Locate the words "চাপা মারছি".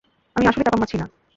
0.65-0.97